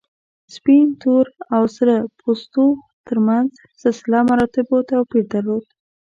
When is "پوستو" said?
2.19-2.65